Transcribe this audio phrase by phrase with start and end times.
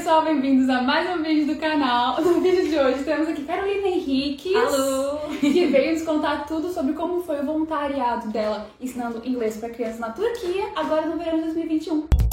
[0.00, 2.18] pessoal, bem-vindos a mais um vídeo do canal.
[2.24, 4.54] No vídeo de hoje temos aqui Carolina Henrique,
[5.40, 10.00] que veio nos contar tudo sobre como foi o voluntariado dela ensinando inglês para crianças
[10.00, 12.29] na Turquia, agora no verão de 2021.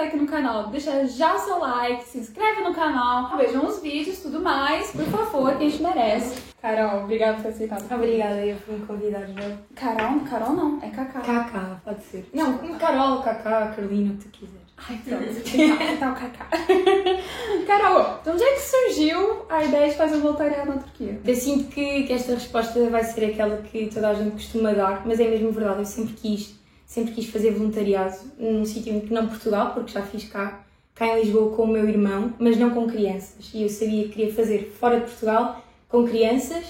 [0.00, 3.82] Tá aqui no canal, deixa já o seu like, se inscreve no canal, vejam os
[3.82, 6.40] vídeos, tudo mais, por favor, que a gente merece.
[6.60, 7.94] Carol, obrigada por ter aceitado.
[7.94, 9.56] Obrigada, eu fui me convidar já.
[9.74, 10.20] Carol?
[10.20, 11.20] Carol não, é Cacá.
[11.20, 12.28] Cacá, pode ser.
[12.32, 14.60] Não, Carol, Cacá, Carolina, o que tu quiseres.
[14.76, 16.48] Ai, pronto, tá o Cacá.
[17.66, 21.20] Carol, de onde é que surgiu a ideia de fazer um voluntariado na Turquia?
[21.24, 25.06] Eu sinto que, que esta resposta vai ser aquela que toda a gente costuma dar,
[25.06, 26.58] mas é mesmo verdade, eu sempre quis,
[26.90, 31.20] sempre quis fazer voluntariado num sítio que não Portugal, porque já fiz cá, cá em
[31.22, 33.48] Lisboa com o meu irmão, mas não com crianças.
[33.54, 36.64] E eu sabia que queria fazer fora de Portugal, com crianças,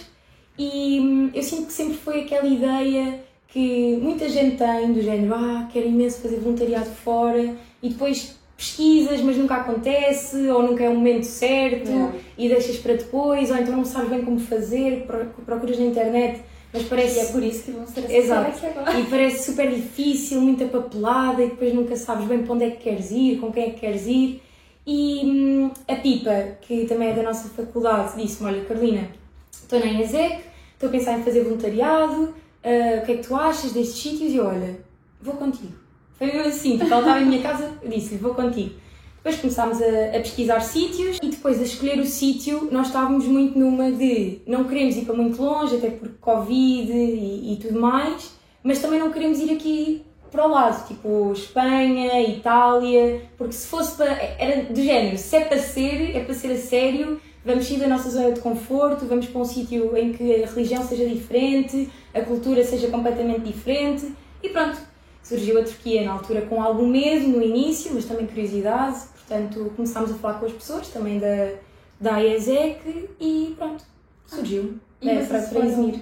[0.59, 5.34] e hum, eu sinto que sempre foi aquela ideia que muita gente tem, do género,
[5.34, 10.89] ah, quero imenso fazer voluntariado fora, e depois pesquisas, mas nunca acontece, ou nunca é
[10.91, 12.12] o momento certo, É.
[12.37, 16.42] e deixas para depois, ou então não sabes bem como fazer, pro- procuras na internet,
[16.72, 17.16] mas parece.
[17.16, 18.66] E é por isso que vamos ter essa Exato.
[18.66, 19.00] agora.
[19.00, 22.78] E parece super difícil, muita papelada, e depois nunca sabes bem para onde é que
[22.78, 24.42] queres ir, com quem é que queres ir.
[24.86, 29.08] E hum, a Pipa, que também é da nossa faculdade, disse-me: Olha, Carolina,
[29.52, 30.41] estou na ESEC,
[30.74, 34.32] estou a pensar em fazer voluntariado, ah, o que é que tu achas destes sítios?
[34.32, 34.78] E eu, olha,
[35.20, 35.72] vou contigo.
[36.16, 38.74] Foi mesmo assim, porque ela estava em minha casa, eu disse-lhe: Vou contigo.
[39.22, 43.58] Depois começámos a, a pesquisar sítios e depois a escolher o sítio, nós estávamos muito
[43.58, 48.32] numa de não queremos ir para muito longe, até por Covid e, e tudo mais,
[48.62, 53.96] mas também não queremos ir aqui para o lado, tipo Espanha, Itália, porque se fosse
[53.96, 54.12] para.
[54.38, 57.88] era do género, se é para ser, é para ser a sério, vamos sair da
[57.88, 62.20] nossa zona de conforto, vamos para um sítio em que a religião seja diferente, a
[62.22, 64.78] cultura seja completamente diferente e pronto.
[65.22, 69.00] Surgiu a Turquia na altura com algum medo no início, mas também curiosidade,
[69.34, 71.52] portanto começámos a falar com as pessoas também da,
[72.00, 73.84] da IESEC e pronto,
[74.26, 74.74] surgiu.
[75.00, 76.00] E é, para, para Izmir.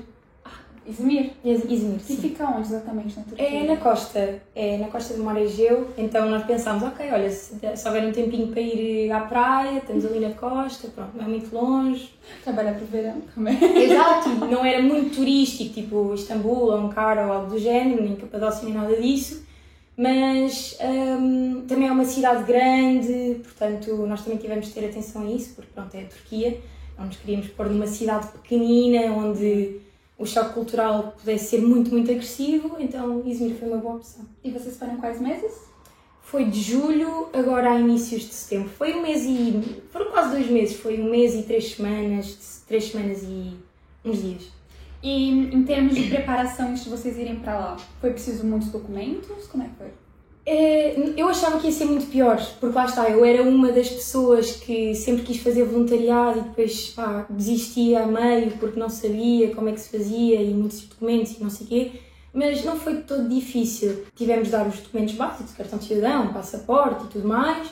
[0.87, 1.33] Izmir?
[1.45, 2.17] Iz- Izmir, E sim.
[2.17, 3.47] fica onde exatamente na Turquia?
[3.47, 7.55] É na costa, é na costa do Mar Egeu, então nós pensámos, ok, olha, se,
[7.77, 11.29] se houver um tempinho para ir à praia, estamos ali na costa, pronto, não é
[11.29, 12.11] muito longe.
[12.43, 13.59] Trabalhar pro verão também.
[13.85, 18.65] Exato, não era muito turístico, tipo Istambul ou Ankara ou algo do género, nem Capadócia
[18.65, 19.47] nem nada disso,
[19.99, 25.31] mas hum, também é uma cidade grande, portanto nós também tivemos de ter atenção a
[25.33, 26.61] isso, porque pronto, é a Turquia,
[26.97, 29.81] não nos queríamos pôr numa cidade pequenina onde
[30.17, 34.25] o choque cultural pudesse ser muito, muito agressivo, então Izmir foi uma boa opção.
[34.45, 35.53] E vocês foram quais meses?
[36.23, 38.69] Foi de julho, agora a inícios de setembro.
[38.69, 39.83] Foi um mês e.
[39.91, 43.57] foram quase dois meses, foi um mês e três semanas, três semanas e
[44.05, 44.58] uns dias.
[45.03, 49.47] E em termos de preparação antes de vocês irem pra lá, foi preciso muitos documentos?
[49.47, 49.89] Como é que foi?
[50.51, 53.91] É, eu achava que ia ser muito pior, porque lá está, eu era uma das
[53.91, 59.55] pessoas que sempre quis fazer voluntariado e depois pá, desistia a meio porque não sabia
[59.55, 61.93] como é que se fazia e muitos documentos e não sei o quê,
[62.33, 64.05] mas não foi todo difícil.
[64.17, 67.69] Tivemos de dar os documentos básicos, cartão de cidadão, passaporte e tudo mais.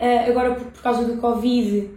[0.00, 1.90] Ah, agora, por causa do Covid,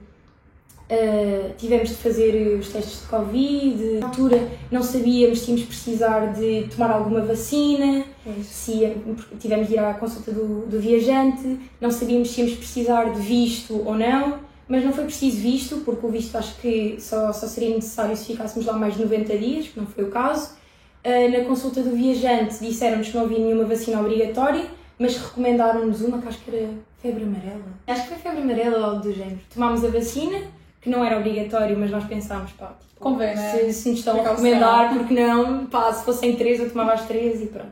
[0.89, 3.99] ah, tivemos de fazer os testes de Covid.
[3.99, 8.05] Na altura, não sabíamos se íamos precisar de tomar alguma vacina
[8.43, 8.95] se
[9.39, 13.81] tivemos de ir à consulta do, do viajante, não sabíamos se íamos precisar de visto
[13.85, 17.73] ou não, mas não foi preciso visto, porque o visto acho que só, só seria
[17.73, 20.55] necessário se ficássemos lá mais de 90 dias, que não foi o caso.
[21.03, 24.65] Ah, na consulta do viajante disseram-nos que não havia nenhuma vacina obrigatória,
[24.99, 26.69] mas recomendaram-nos uma que acho que era
[27.01, 27.63] febre amarela.
[27.85, 29.39] Acho que foi febre amarela ou algo do género.
[29.53, 30.41] Tomámos a vacina,
[30.87, 33.51] que não era obrigatório, mas nós pensámos, pá, tipo, Convém, né?
[33.51, 37.05] se, se nos estão a recomendar, porque não, pá, se fossem três eu tomava as
[37.05, 37.71] três e pronto.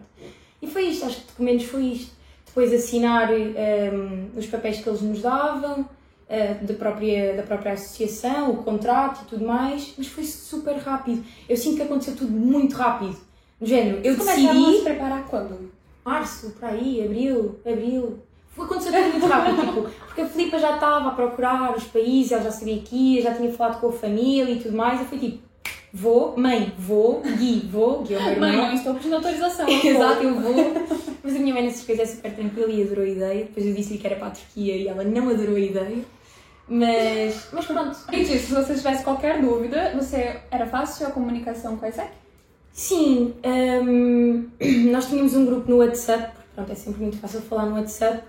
[0.61, 2.13] E foi isto, acho que documentos foi isto.
[2.45, 5.85] Depois assinar hum, os papéis que eles nos davam,
[6.27, 11.23] eh, da, própria, da própria associação, o contrato e tudo mais, mas foi super rápido.
[11.49, 13.17] Eu sinto que aconteceu tudo muito rápido.
[13.59, 15.71] No género, eu a decidi se preparar quando?
[16.05, 18.19] março, por aí, abril, abril.
[18.57, 22.43] Aconteceu tudo muito rápido, tipo, porque a Filipa já estava a procurar os países, ela
[22.43, 24.99] já sabia que ia, já tinha falado com a família e tudo mais.
[24.99, 25.39] Eu fui tipo,
[25.91, 28.49] vou, mãe, vou, Gui, vou, Gui é o meu irmão.
[28.49, 29.67] Mãe, não estou pedindo autorização.
[29.69, 30.73] Exato, eu vou.
[31.23, 33.43] Mas a minha mãe nessas coisas é super tranquila e adorou a ideia.
[33.45, 36.03] Depois eu disse-lhe que era para a Turquia e ela não adorou a ideia.
[36.67, 37.97] Mas, mas pronto.
[38.11, 42.09] E disso, se você tivesse qualquer dúvida, você era fácil a comunicação com a ISEC?
[42.73, 44.49] Sim, hum,
[44.91, 48.23] nós tínhamos um grupo no WhatsApp, pronto, é sempre muito fácil falar no WhatsApp,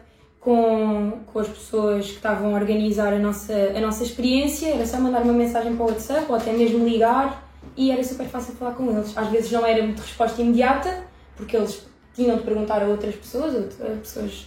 [0.47, 4.97] com, com as pessoas que estavam a organizar a nossa, a nossa experiência, era só
[5.01, 7.45] mandar uma mensagem para o WhatsApp ou até mesmo ligar
[7.77, 9.13] e era super fácil falar com eles.
[9.19, 11.03] Às vezes não era muito resposta imediata,
[11.37, 11.85] porque eles
[12.15, 14.47] tinham de perguntar a outras pessoas, a pessoas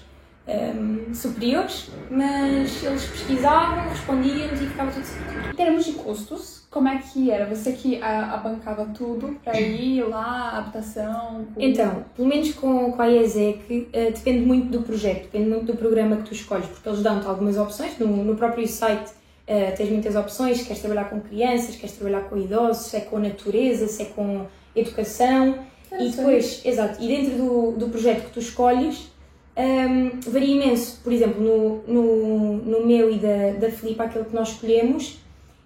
[0.49, 5.49] um, superiores, mas eles pesquisavam, respondiam-nos e ficava tudo certo.
[5.51, 7.45] Em termos de custos, como é que era?
[7.45, 11.47] Você que abancava tudo para ir lá, habitação?
[11.57, 15.75] Então, pelo menos com, com a IESEC, uh, depende muito do projeto, depende muito do
[15.75, 17.97] programa que tu escolhes, porque eles dão-te algumas opções.
[17.97, 22.37] No, no próprio site uh, tens muitas opções, queres trabalhar com crianças, queres trabalhar com
[22.37, 25.59] idosos, se é com natureza, se é com educação.
[25.91, 29.11] E depois, exato, e dentro do, do projeto que tu escolhes,
[29.59, 31.01] um, varia imenso.
[31.03, 35.19] Por exemplo, no, no, no meu e da, da Filipe, aquele que nós escolhemos,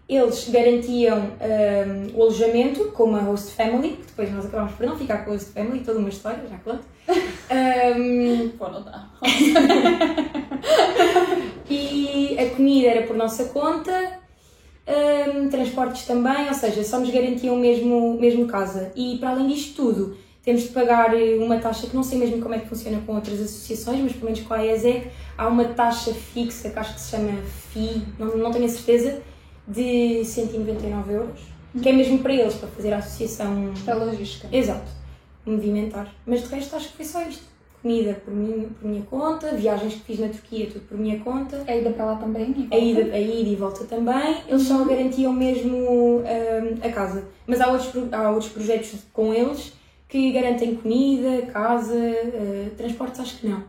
[0.10, 4.98] eles garantiam um, o alojamento com uma host family, que depois nós acabámos por não
[4.98, 6.84] ficar com a host family, toda uma história, já conto.
[7.08, 9.10] Um, Pô, não dá.
[11.70, 14.20] e a comida era por nossa conta,
[14.88, 18.92] um, transportes também, ou seja, só nos garantiam mesmo, mesmo casa.
[18.96, 22.42] E para além disto tudo, temos de pagar eh, uma taxa que não sei mesmo
[22.42, 25.66] como é que funciona com outras associações, mas pelo menos com a ESEC há uma
[25.66, 27.32] taxa fixa que acho que se chama
[27.72, 29.22] FI, não, não tenho a certeza,
[29.66, 31.40] de 199 euros,
[31.82, 33.74] que é mesmo para eles, para fazer a associação.
[33.86, 34.48] Para a logística.
[34.52, 34.92] Exato,
[35.46, 36.14] movimentar.
[36.26, 37.54] Mas de resto acho que foi só isto.
[37.82, 41.64] Comida por minha, por minha conta, viagens que fiz na Turquia, tudo por minha conta.
[41.68, 42.68] A ida para lá também?
[42.72, 44.38] A ida, a ida e volta também.
[44.48, 46.24] Eles só garantiam mesmo um,
[46.82, 47.26] a casa.
[47.46, 49.74] Mas há outros, há outros projetos com eles
[50.14, 53.64] que garantem comida, casa, uh, transportes, acho que não.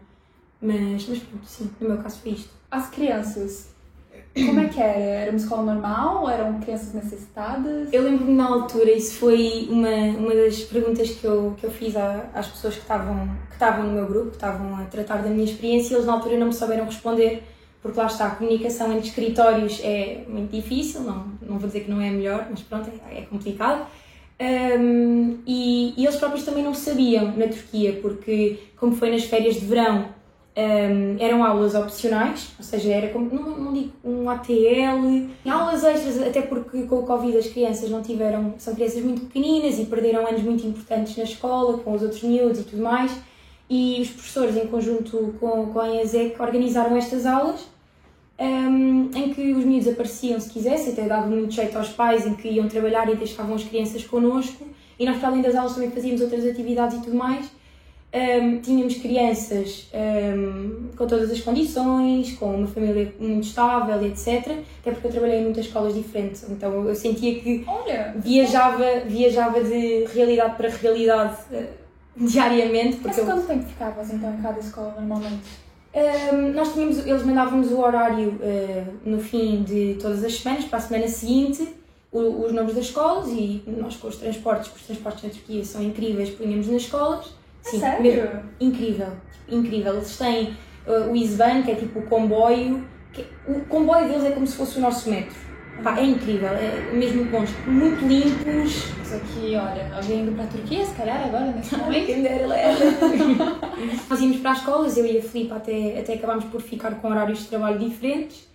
[0.61, 2.51] Mas, mas pronto, sim, no meu caso foi isto.
[2.71, 3.71] As crianças,
[4.35, 4.99] como é que era?
[4.99, 6.29] Era uma escola normal?
[6.29, 7.91] Eram crianças necessitadas?
[7.91, 11.97] Eu lembro-me na altura, isso foi uma, uma das perguntas que eu, que eu fiz
[11.97, 15.31] à, às pessoas que estavam, que estavam no meu grupo, que estavam a tratar da
[15.31, 17.43] minha experiência, e eles na altura não me souberam responder,
[17.81, 21.91] porque lá está, a comunicação entre escritórios é muito difícil, não, não vou dizer que
[21.91, 23.87] não é melhor, mas pronto, é, é complicado.
[24.41, 29.55] Um, e, e, eles próprios também não sabiam na Turquia, porque como foi nas férias
[29.55, 30.09] de verão,
[30.57, 36.21] um, eram aulas opcionais, ou seja, era como, não, não digo um ATL, aulas extras,
[36.21, 40.27] até porque com o Covid as crianças não tiveram, são crianças muito pequeninas e perderam
[40.27, 43.17] anos muito importantes na escola, com os outros miúdos e tudo mais,
[43.71, 47.74] e os professores, em conjunto com, com a ESEC, organizaram estas aulas
[48.39, 52.35] um, em que os miúdos apareciam se quisessem, até dava muito jeito aos pais em
[52.35, 54.67] que iam trabalhar e deixavam as crianças connosco.
[54.99, 57.47] E nós, para além das aulas, também fazíamos outras atividades e tudo mais.
[58.15, 64.63] Um, tínhamos crianças um, com todas as condições, com uma família muito estável, etc.
[64.81, 69.65] Até porque eu trabalhei em muitas escolas diferentes, então eu sentia que Olha, viajava, viajava
[69.65, 71.67] de realidade para realidade uh,
[72.17, 72.99] diariamente.
[72.99, 75.64] Porque Mas quanto tempo ficavas então em cada escola normalmente?
[75.95, 80.79] Um, nós tínhamos, eles mandavam-nos o horário uh, no fim de todas as semanas, para
[80.79, 81.69] a semana seguinte,
[82.11, 85.65] o, os nomes das escolas e nós com os transportes, porque os transportes na Turquia
[85.65, 87.33] são incríveis, punhamos nas escolas.
[87.63, 88.03] Sim, sério?
[88.03, 89.09] Mesmo, incrível,
[89.49, 89.95] incrível.
[89.95, 90.57] Eles têm
[90.87, 94.57] uh, o Isban, que é tipo o comboio, que, o comboio deles é como se
[94.57, 95.44] fosse o nosso metro.
[95.83, 98.93] Pá, é incrível, é mesmo bons, muito limpos.
[98.99, 102.07] Mas aqui, olha, alguém indo para a Turquia, se calhar agora, nesse momento.
[102.07, 102.47] Quem dera,
[104.09, 107.09] Nós íamos para as escolas, eu e a Filipe até, até acabámos por ficar com
[107.09, 108.49] horários de trabalho diferentes.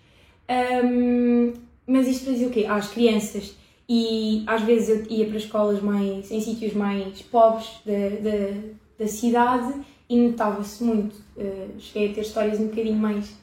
[0.83, 1.53] Um,
[1.85, 2.65] mas isto para dizer o quê?
[2.67, 3.55] Às crianças.
[3.87, 8.61] E às vezes eu ia para escolas mais, em sítios mais pobres da, da,
[8.99, 9.73] da cidade
[10.07, 11.15] e notava-se muito.
[11.35, 13.35] Uh, cheguei a ter histórias um bocadinho mais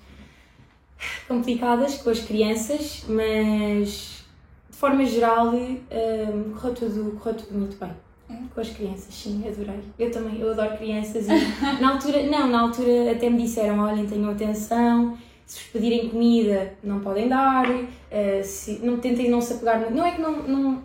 [1.29, 4.25] complicadas com as crianças, mas
[4.71, 7.91] de forma geral um, correu, tudo, correu tudo muito bem.
[8.29, 8.35] É?
[8.53, 9.81] Com as crianças, sim, adorei.
[9.99, 11.31] Eu também, eu adoro crianças e
[11.81, 16.75] na altura, não, na altura até me disseram, olhem, tenham atenção, se vos pedirem comida
[16.83, 19.95] não podem dar, uh, se, não tentem não se apegar muito.
[19.95, 20.83] Não é que não, não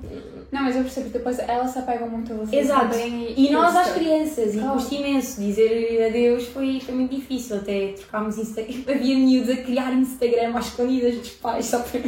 [0.52, 2.98] não, mas eu percebo que depois elas se apegam muito a vocês Exato.
[2.98, 5.40] E, e nós às crianças, e custa imenso.
[5.40, 7.56] Dizer adeus foi, foi muito difícil.
[7.56, 8.82] Até trocámos Instagram.
[8.94, 12.02] Havia miúdos a criar Instagram às escondidas dos pais só para.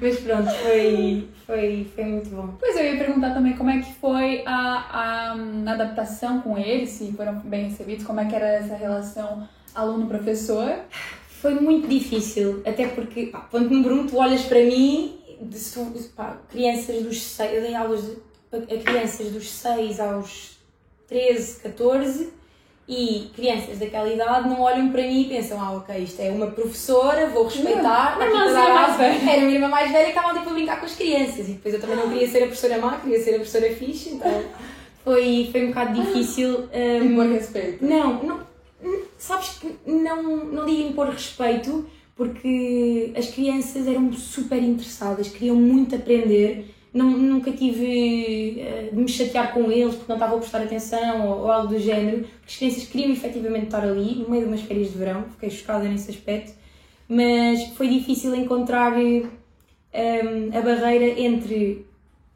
[0.00, 2.54] Mas pronto, foi, foi, foi muito bom.
[2.58, 6.88] Pois eu ia perguntar também como é que foi a, a, a adaptação com eles,
[6.88, 10.76] se foram bem recebidos, como é que era essa relação aluno-professor.
[11.28, 15.18] Foi muito difícil, até porque, pá, ponto número um, tu olhas para mim
[15.48, 18.16] de, pá, crianças dos 6, eu dei aulas de,
[18.52, 20.58] a crianças dos 6 aos
[21.08, 22.32] 13, 14
[22.88, 26.48] e crianças daquela idade não olham para mim e pensam, ah ok, isto é uma
[26.48, 29.30] professora, vou respeitar, não, não, não, velha.
[29.30, 31.52] era a minha irmã mais velha que estava tipo a brincar com as crianças e
[31.52, 34.44] depois eu também não queria ser a professora má, queria ser a professora fixe, então
[35.04, 36.68] foi, foi um bocado difícil.
[36.72, 37.84] Um, Impor respeito.
[37.84, 38.52] Não, não
[39.18, 45.94] sabes que não, não digo impor respeito, porque as crianças eram super interessadas, queriam muito
[45.94, 46.74] aprender.
[46.92, 51.50] Nunca tive uh, de me chatear com eles porque não estavam a prestar atenção ou,
[51.50, 52.26] algo do género.
[52.46, 55.88] As crianças queriam efetivamente estar ali, no meio de umas férias de verão, fiquei chocada
[55.88, 56.52] nesse aspecto.
[57.08, 59.28] Mas foi difícil encontrar um,
[60.56, 61.86] a barreira entre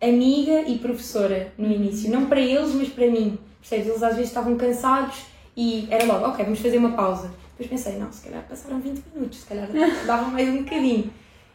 [0.01, 2.11] amiga e professora no início.
[2.11, 3.39] Não para eles, mas para mim.
[3.61, 3.89] Percebes?
[3.89, 5.19] Eles às vezes estavam cansados
[5.57, 7.31] e era logo, ok, vamos fazer uma pausa.
[7.59, 9.69] Depois pensei, não, se calhar passaram 20 minutos, se calhar
[10.07, 11.11] dava mais um bocadinho.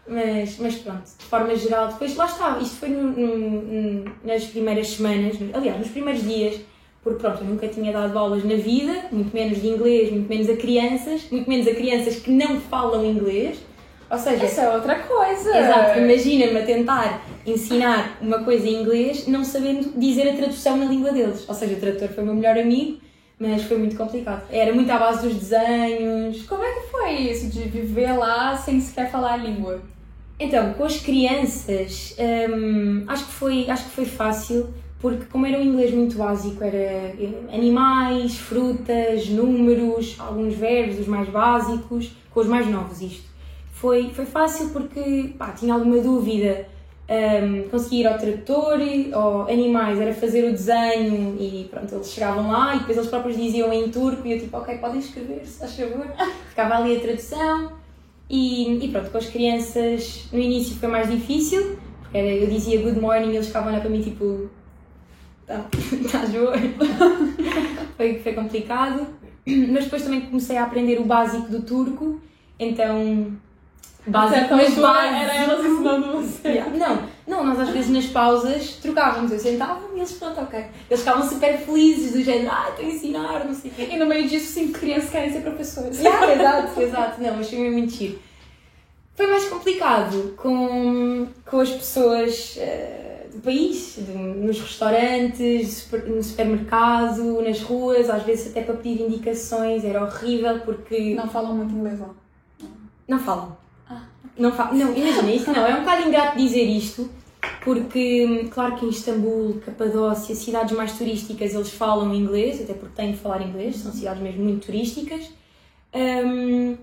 [0.07, 4.89] Mas, mas pronto, de forma geral, depois lá está, isto foi no, no, nas primeiras
[4.89, 6.59] semanas, aliás, nos primeiros dias,
[7.03, 10.49] porque pronto, eu nunca tinha dado aulas na vida, muito menos de inglês, muito menos
[10.49, 13.59] a crianças, muito menos a crianças que não falam inglês.
[14.09, 15.57] Ou seja, isso é outra coisa.
[15.57, 20.85] Exato, imagina-me a tentar ensinar uma coisa em inglês não sabendo dizer a tradução na
[20.85, 21.47] língua deles.
[21.47, 22.99] Ou seja, o tradutor foi o meu melhor amigo
[23.41, 24.43] mas foi muito complicado.
[24.51, 26.43] Era muito à base dos desenhos.
[26.43, 29.81] Como é que foi isso de viver lá sem sequer falar a língua?
[30.39, 34.69] Então, com as crianças, hum, acho, que foi, acho que foi fácil,
[34.99, 41.07] porque como era um inglês muito básico, era eh, animais, frutas, números, alguns verbos, os
[41.07, 43.29] mais básicos, com os mais novos isto.
[43.73, 46.67] Foi, foi fácil porque pá, tinha alguma dúvida
[47.09, 48.79] um, conseguir ir ao trator
[49.13, 53.37] ou animais, era fazer o desenho e pronto, eles chegavam lá e depois eles próprios
[53.37, 56.07] diziam em turco e eu tipo, ok, podem escrever, se faz favor.
[56.49, 57.71] Ficava ali a tradução
[58.29, 62.81] e, e pronto, com as crianças no início foi mais difícil, porque era, eu dizia
[62.81, 64.49] good morning e eles ficavam lá para mim tipo,
[65.45, 66.53] tá, estás boa?
[67.97, 69.07] foi, foi complicado,
[69.45, 72.21] mas depois também comecei a aprender o básico do turco,
[72.57, 73.35] então
[74.05, 74.85] mas básico.
[74.85, 76.47] Era elas ensinando você.
[76.47, 76.75] Yeah.
[76.75, 80.65] Não, não, nós às vezes nas pausas trocávamos, eu sentava e eles, pronto, ok.
[80.89, 83.89] Eles ficavam super felizes, do género, ah, estou a ensinar, não sei o quê.
[83.91, 85.99] E no meio disso, cinco crianças querem ser professores.
[85.99, 87.21] Yeah, exato, exato.
[87.21, 88.19] Não, mas foi mesmo giro.
[89.13, 97.39] Foi mais complicado com, com as pessoas uh, do país, de, nos restaurantes, no supermercado,
[97.41, 101.13] nas ruas, às vezes até para pedir indicações, era horrível porque.
[101.13, 102.09] Não falam muito inglês lá.
[103.07, 103.60] Não falam
[104.41, 107.09] não, fa não, imagina, isso não, é um bocado ingrato dizer isto,
[107.63, 113.11] porque, claro que em Istambul, Capadócia, cidades mais turísticas, eles falam inglês, até porque têm
[113.11, 115.29] de falar inglês, são cidades mesmo muito turísticas,
[115.93, 116.75] um,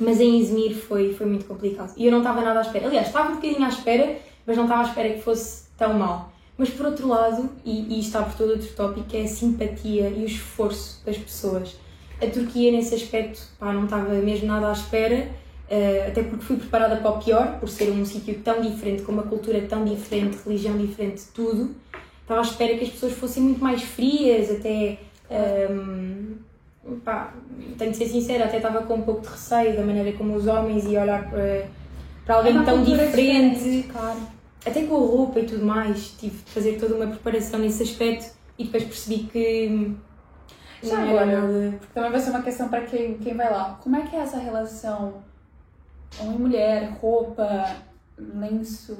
[0.00, 1.92] mas em Izmir foi, foi muito complicado.
[1.96, 2.86] E eu não estava nada à espera.
[2.86, 6.32] Aliás, estava um bocadinho à espera, mas não estava à espera que fosse tão mal.
[6.58, 10.22] Mas por outro lado, e, e está por todo outro tópico, é a simpatia e
[10.22, 11.76] o esforço das pessoas.
[12.22, 15.30] A Turquia, nesse aspecto, pá, não estava mesmo nada à espera
[15.68, 19.10] Uh, até porque fui preparada para o pior, por ser um sítio tão diferente, com
[19.10, 21.74] uma cultura tão diferente, religião diferente, tudo.
[22.22, 24.98] Estava à espera que as pessoas fossem muito mais frias, até.
[25.28, 26.36] Um,
[26.84, 27.34] ehm, pá,
[27.76, 30.46] tenho de ser sincera, até estava com um pouco de receio da maneira como os
[30.46, 31.66] homens iam olhar para,
[32.24, 33.58] para alguém é tão diferente.
[33.58, 33.88] diferente.
[33.88, 34.18] Claro.
[34.64, 38.32] Até com a roupa e tudo mais, tive de fazer toda uma preparação nesse aspecto
[38.58, 39.94] e depois percebi que.
[40.82, 43.80] Já agora, porque também vai ser uma questão para quem, quem vai lá.
[43.82, 45.14] Como é que é essa relação
[46.20, 47.76] homem e mulher, roupa,
[48.18, 48.96] lenço.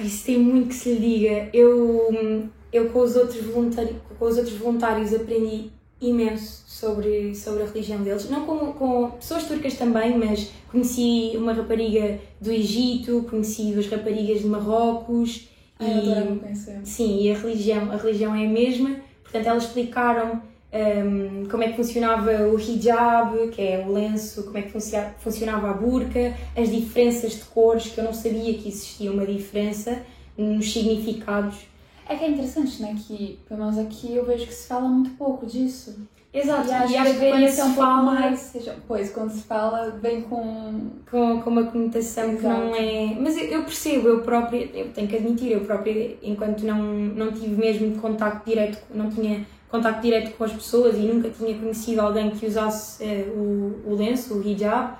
[0.00, 1.50] isso tem muito que se lhe diga.
[1.52, 5.70] Eu, eu com, os outros voluntários, com os outros voluntários aprendi
[6.00, 8.28] imenso sobre, sobre a religião deles.
[8.28, 14.40] Não com, com pessoas turcas também, mas conheci uma rapariga do Egito, conheci duas raparigas
[14.40, 15.48] de Marrocos.
[15.80, 18.96] e, sim, e a religião, a religião é a mesma.
[19.22, 24.58] Portanto, elas explicaram um, como é que funcionava o hijab, que é o lenço, como
[24.58, 24.72] é que
[25.18, 30.02] funcionava a burca, as diferenças de cores, que eu não sabia que existia uma diferença
[30.36, 31.66] nos significados.
[32.08, 32.96] É que é interessante, né?
[33.06, 36.08] Que, pelo menos aqui, eu vejo que se fala muito pouco disso.
[36.34, 38.40] Exato, e acho, e que deveria ser um pouco mais.
[38.40, 40.90] Seja, pois, quando se fala, vem com.
[41.10, 42.38] Com, com uma conotação Exato.
[42.38, 43.16] que não é.
[43.20, 47.32] Mas eu, eu, percebo, eu própria, eu tenho que admitir, eu própria, enquanto não, não
[47.32, 52.00] tive mesmo contacto direto, não tinha contacto direto com as pessoas e nunca tinha conhecido
[52.02, 54.98] alguém que usasse uh, o, o lenço, o hijab,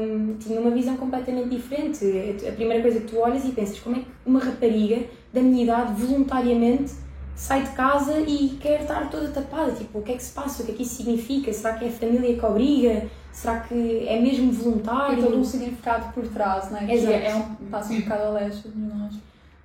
[0.00, 2.04] um, tinha uma visão completamente diferente.
[2.48, 5.64] A primeira coisa que tu olhas e pensas, como é que uma rapariga da minha
[5.64, 6.92] idade voluntariamente
[7.34, 9.72] sai de casa e quer estar toda tapada?
[9.72, 10.62] Tipo, o que é que se passa?
[10.62, 11.52] O que é que isso significa?
[11.52, 13.06] Será que é a família que obriga?
[13.30, 15.16] Será que é mesmo voluntário?
[15.16, 16.94] Tem todo um significado por trás, não é?
[16.94, 17.14] Exato.
[17.14, 19.14] É um, passa um bocado a leste de nós.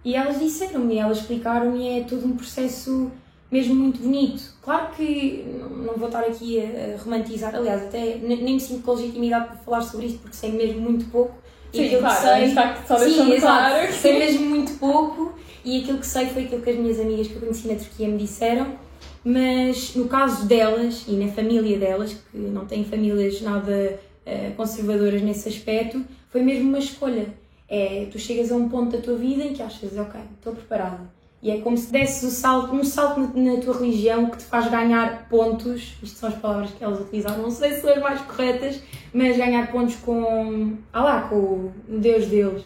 [0.05, 3.11] E elas disseram-me, elas explicaram-me, é todo um processo
[3.51, 4.43] mesmo muito bonito.
[4.61, 5.45] Claro que
[5.85, 9.81] não vou estar aqui a, romantizar, aliás, até nem me sinto com legitimidade para falar
[9.81, 11.35] sobre isto porque sei mesmo muito pouco.
[11.73, 13.93] Sim, e claro, que sei, está só sim, exato, claro.
[13.93, 15.33] sei mesmo muito pouco
[15.65, 18.07] e aquilo que sei foi aquilo que as minhas amigas que eu conheci na Turquia
[18.07, 18.77] me disseram
[19.23, 25.21] Mas no caso delas e na família delas, que não têm famílias nada uh, conservadoras
[25.21, 27.27] nesse aspecto, foi mesmo uma escolha.
[27.69, 31.16] É, tu chegas a um ponto da tua vida em que achas, ok, estou preparada.
[31.41, 34.43] E é como se desses o salto, um salto na, na, tua religião que te
[34.43, 35.95] faz ganhar pontos.
[36.01, 38.81] Isto são as palavras que elas utilizaram, não sei se são as mais corretas,
[39.13, 42.63] mas ganhar pontos com, ah lá, com o Deus deles.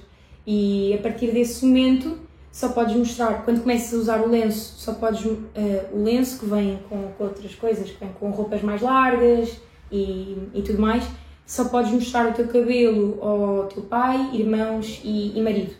[0.48, 2.18] E a partir desse momento
[2.52, 5.48] só podes mostrar, quando começas a usar o lenço, só podes uh,
[5.94, 9.58] o lenço que vem com, com, outras coisas, que vem com roupas mais largas
[9.90, 11.04] e, e tudo mais,
[11.46, 15.74] só podes mostrar o teu cabelo ao teu pai, irmãos e, e marido.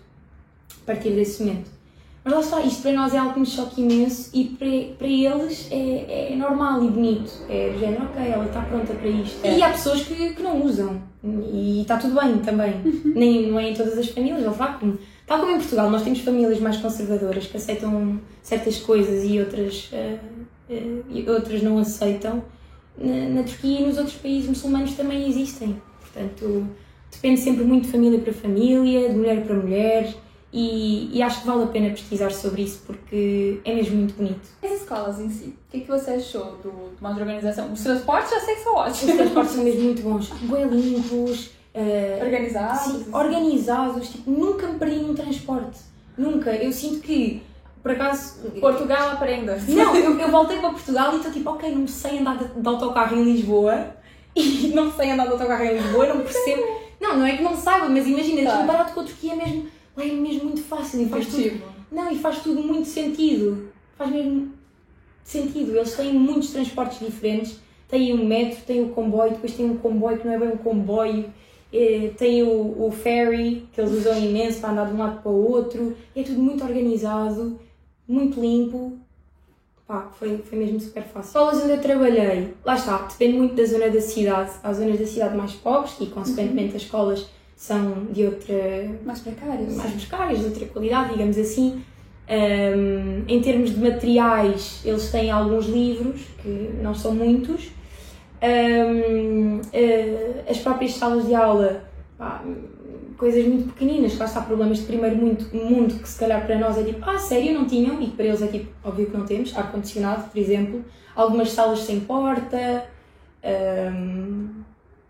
[0.84, 1.81] A partir desse momento.
[2.24, 5.08] Mas lá está, isto para nós é algo que nos choca imenso e para, para
[5.08, 7.32] eles é, é normal e bonito.
[7.50, 9.40] É do género, ok, ela está pronta para isto.
[9.44, 9.58] É.
[9.58, 12.74] E há pessoas que, que não usam e está tudo bem também.
[13.16, 14.98] Nem, não é em todas as famílias, ou lá como.
[15.26, 19.90] Tal como em Portugal, nós temos famílias mais conservadoras que aceitam certas coisas e outras,
[19.94, 22.44] uh, uh, e outras não aceitam.
[22.98, 25.82] Na, na Turquia e nos outros países muçulmanos também existem.
[26.02, 26.68] Portanto,
[27.10, 30.14] depende sempre muito de família para família, de mulher para mulher.
[30.54, 34.50] E, e, acho que vale a pena pesquisar sobre isso porque é mesmo muito bonito.
[34.62, 37.72] As escolas em si, o que, é que você achou do, de organização?
[37.72, 39.04] Os transportes já sei que são ótimos.
[39.04, 42.82] Os transportes são mesmo muito bons, bem limpos, uh, organizados.
[42.82, 44.10] Sim, organizados.
[44.10, 45.80] Tipo, nunca me perdi num transporte.
[46.18, 46.54] Nunca.
[46.54, 47.42] Eu sinto que,
[47.82, 48.42] por acaso.
[48.60, 49.58] Portugal aprenda.
[49.70, 52.68] Não, eu, eu voltei para Portugal e estou tipo, ok, não sei andar de, de
[52.68, 53.96] autocarro em Lisboa
[54.36, 56.62] e não sei andar de autocarro em Lisboa, não percebo.
[57.00, 58.60] Não, não é que não saiba, mas imagina, claro.
[58.60, 61.62] comparado com a Turquia mesmo lá é mesmo muito fácil e faz tudo.
[61.92, 63.70] Não, e faz tudo muito sentido.
[63.98, 64.54] Faz mesmo
[65.24, 65.76] sentido.
[65.76, 67.60] Eles têm muitos transportes diferentes.
[67.88, 70.58] Tem um metro, tem o comboio, depois tem um comboio que não é bem um
[70.58, 71.26] comboio.
[71.74, 75.32] É, tem o, o ferry, que eles usam imenso para andar de um lado para
[75.32, 75.96] o outro.
[76.16, 77.60] É tudo muito organizado,
[78.08, 78.98] muito limpo.
[79.88, 81.28] Pá, foi, foi mesmo super fácil.
[81.28, 84.52] Escolas onde eu trabalhei, lá está, depende muito da zona da cidade.
[84.64, 86.76] Há zonas da cidade mais pobres e, consequentemente, uhum.
[86.78, 87.26] as escolas
[87.62, 88.56] são de outra.
[89.06, 89.76] mais precárias.
[89.76, 91.84] mais precárias, de outra qualidade, digamos assim.
[92.28, 97.70] Um, em termos de materiais, eles têm alguns livros, que não são muitos.
[98.42, 101.84] Um, uh, eh, as próprias salas de aula,
[102.18, 102.44] pá,
[103.16, 106.80] coisas muito pequeninas, lá está problemas de primeiro mundo, mundo, que se calhar para nós
[106.80, 108.02] é tipo, ah, sério, não tinham?
[108.02, 110.84] E para eles é tipo, óbvio que não temos, ar-condicionado, por exemplo.
[111.16, 112.86] Algumas salas sem porta.
[113.44, 114.62] Um,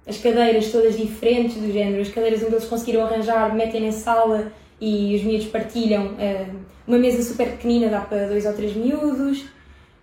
[0.07, 4.51] as cadeiras todas diferentes do género, as cadeiras onde eles conseguiram arranjar, metem na sala
[4.79, 6.13] e os miúdos partilham.
[6.13, 9.45] Uh, uma mesa super pequenina dá para dois ou três miúdos.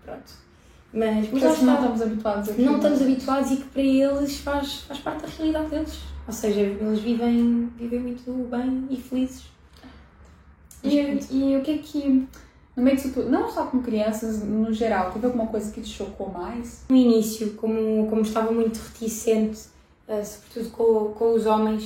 [0.04, 0.48] Pronto.
[0.92, 2.62] Mas, mas nós não estamos habituados aqui.
[2.62, 5.98] Não estamos habituados e que para eles faz, faz parte da realidade deles.
[6.26, 9.44] Ou seja, eles vivem, vivem muito bem e felizes.
[10.82, 10.96] E,
[11.30, 12.26] e o que é que,
[12.76, 15.88] no meio disso tudo, não só com crianças, no geral, teve alguma coisa que te
[15.88, 16.84] chocou mais?
[16.88, 19.58] No início, como, como estava muito reticente
[20.09, 21.85] uh, sobretudo com, com os homens.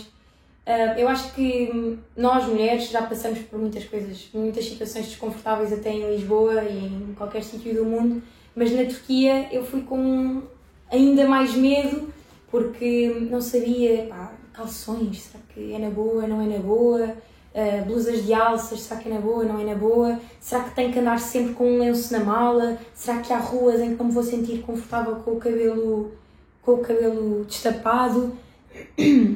[0.64, 5.90] Uh, eu acho que nós, mulheres, já passamos por muitas coisas, muitas situações desconfortáveis até
[5.90, 8.22] em Lisboa e em qualquer sítio do mundo,
[8.54, 10.42] mas na Turquia eu fui com
[10.90, 12.12] ainda mais medo
[12.48, 17.16] porque não sabia, pá, calções, será que é na boa, não é na boa?
[17.54, 20.18] Uh, blusas de alças, será que é na boa, não é na boa?
[20.40, 22.78] Será que tenho que andar sempre com um lenço na mala?
[22.94, 26.12] Será que há ruas em que me vou sentir confortável com o cabelo
[26.62, 28.36] com o cabelo destapado.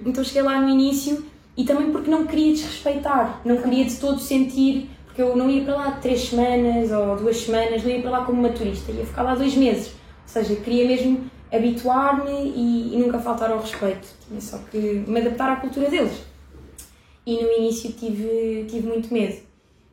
[0.06, 4.18] Então cheguei lá no início e também porque não queria desrespeitar, não queria de todo
[4.20, 8.10] sentir, porque eu não ia para lá três semanas ou duas semanas, não ia para
[8.10, 9.88] lá como uma turista, ia ficar lá dois meses.
[9.88, 15.20] Ou seja, queria mesmo habituar-me e, e, nunca faltar ao respeito, tinha só que me
[15.20, 16.22] adaptar à cultura deles.
[17.24, 19.36] E no início tive, tive muito medo,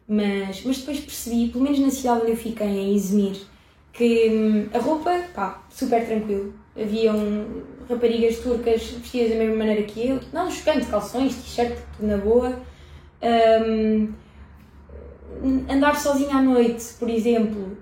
[0.08, 3.38] mas, mas depois percebi, pelo menos na cidade onde eu fiquei, em Izmir,
[3.94, 10.08] que hum, a roupa, pá, super tranquilo, haviam raparigas turcas vestidas da mesma maneira que
[10.08, 12.60] eu, não chocante, calções, t-shirt, tudo na boa.
[13.22, 14.14] Um,
[15.70, 17.78] andar sozinha à noite, por exemplo.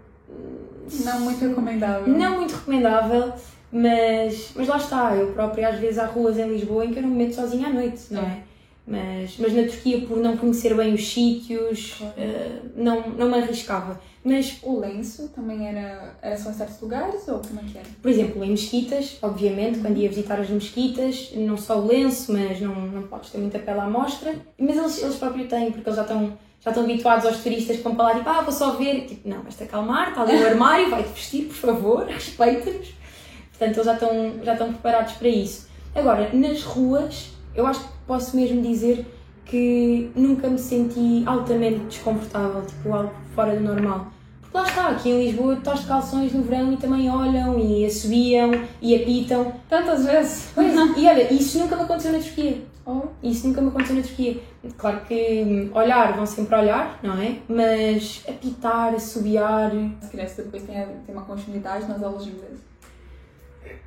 [1.06, 2.08] Não muito recomendável.
[2.08, 3.34] Não muito recomendável,
[3.71, 7.04] mas, mas lá está, eu própria às vezes há ruas em Lisboa em que eu
[7.04, 8.43] não me meto sozinha à noite, não é?
[8.86, 14.01] Mas, mas na Turquia, por não conhecer bem os sítios, uh, não, não me arriscava.
[14.23, 17.88] Mas o lenço também era, era só em certos lugares ou como é que era?
[18.01, 22.62] Por exemplo, em mesquitas, obviamente, quando ia visitar as mesquitas, não só o lenço, mas
[22.62, 24.36] não, não podes ter muita pele à mostra.
[24.60, 27.84] Mas eles, eles próprios têm, porque eles já estão, já estão habituados aos turistas que
[27.84, 29.05] vão para lá, tipo, ah, vou só ver.
[29.07, 32.93] Tipo, não, vais-te acalmar, está ali o armário, vai-te vestir, por favor, respeita-nos.
[33.49, 35.67] Portanto, eles já estão, já estão preparados para isso.
[35.95, 39.05] Agora, nas ruas, eu acho que posso mesmo dizer
[39.45, 44.07] que nunca me senti altamente desconfortável, tipo algo fora do normal.
[44.53, 48.51] Lá está, aqui em Lisboa estás de calções no verão e também olham e assobiam
[48.81, 49.53] e apitam.
[49.69, 50.51] Tantas vezes.
[50.55, 52.61] Pois, e olha, isso nunca me aconteceu na Turquia.
[52.85, 53.03] Oh.
[53.23, 54.41] Isso nunca me aconteceu na Turquia.
[54.77, 57.37] Claro que hum, olhar vão sempre olhar, não é?
[57.47, 59.71] Mas apitar, assobiar.
[60.01, 62.59] As crianças depois têm, têm uma continuidade nas aulas de inglês.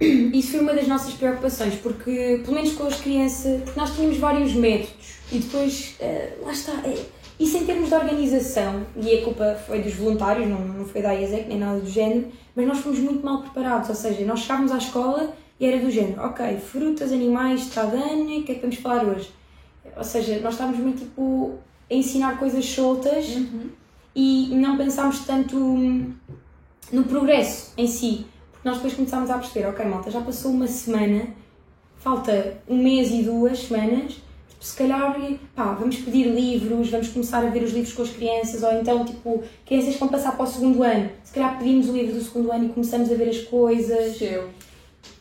[0.34, 4.16] Isso foi uma das nossas preocupações, porque, pelo menos com as crianças, porque nós tínhamos
[4.16, 7.04] vários métodos e depois, eh, lá está, é,
[7.38, 11.12] isso em termos de organização, e a culpa foi dos voluntários, não, não foi da
[11.12, 14.70] IESEC nem nada do género, mas nós fomos muito mal preparados, ou seja, nós chegávamos
[14.72, 18.60] à escola e era do género, ok, frutas, animais, está dano, o que é que
[18.60, 19.30] vamos falar hoje?
[19.96, 21.58] Ou seja, nós estávamos muito tipo
[21.90, 23.68] a ensinar coisas soltas Uhum.
[24.14, 26.12] e não pensámos tanto hum,
[26.92, 28.26] no progresso em si.
[28.52, 31.28] Porque nós depois começámos a perceber, ok malta, já passou uma semana,
[31.96, 34.16] falta um mês e duas semanas,
[34.64, 35.14] se calhar,
[35.54, 39.04] pá, vamos pedir livros, vamos começar a ver os livros com as crianças, ou então,
[39.04, 42.22] tipo, crianças que vão passar para o segundo ano, se calhar pedimos o livro do
[42.22, 44.18] segundo ano e começamos a ver as coisas.
[44.22, 44.40] E...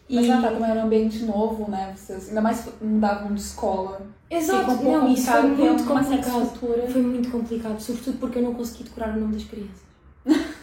[0.10, 1.94] Mas já tá, também era um ambiente novo, né?
[1.94, 4.08] Vocês ainda mais mudavam de escola.
[4.32, 6.60] Exato, um não, isso foi muito complicado.
[6.90, 9.84] Foi muito complicado, sobretudo porque eu não consegui decorar o nome das crianças.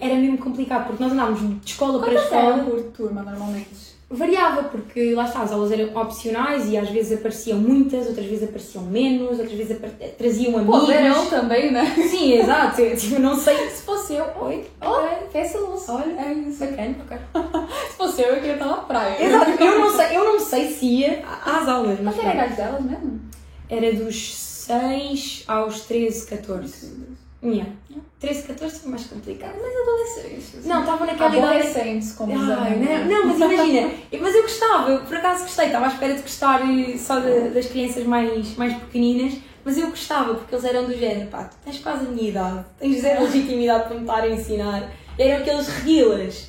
[0.00, 2.54] Era mesmo complicado, porque nós andávamos de escola para Quantas escola.
[2.54, 3.97] eram por turma, normalmente?
[4.10, 8.44] Variava, porque lá está, as aulas eram opcionais e às vezes apareciam muitas, outras vezes
[8.48, 9.76] apareciam menos, outras vezes
[10.16, 10.86] traziam Pô, amigos.
[10.86, 11.94] verão também, né?
[12.08, 12.80] Sim, exato.
[12.80, 13.68] Eu, tipo, não sei.
[13.68, 15.86] Se fosse eu, Oi, oh, fecha a luz.
[15.90, 16.10] Olha.
[16.22, 16.58] é isso.
[16.58, 17.18] bacana, ok.
[17.90, 19.22] Se fosse eu, eu queria estar na praia.
[19.22, 22.54] Exato, eu não sei, eu não sei se ia às aulas, mas era a idade
[22.56, 23.20] delas mesmo?
[23.68, 27.07] era dos 6 aos 13, 14.
[27.42, 27.70] Yeah.
[28.18, 29.54] 13, 14 foi mais complicado.
[29.62, 30.64] Mas adolescentes.
[30.66, 31.56] Não, estavam naquela idade.
[31.56, 35.66] Adolescentes, como os Ai, não, não, mas imagina, mas eu gostava, eu por acaso gostei,
[35.66, 39.88] estava à espera de gostar eh, só de- das crianças mais, mais pequeninas, mas eu
[39.88, 43.22] gostava porque eles eram do género, pá, tu tens quase a minha idade, tens zero
[43.22, 46.48] legitimidade para me estar a ensinar, eram aqueles reguilas.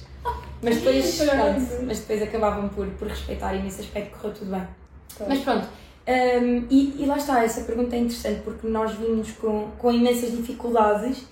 [0.61, 4.63] Mas depois, pronto, mas depois acabavam por, por respeitar e nesse aspecto correu tudo bem.
[5.27, 5.67] Mas pronto,
[6.09, 10.31] hum, e, e lá está, essa pergunta é interessante porque nós vimos com, com imensas
[10.31, 11.23] dificuldades,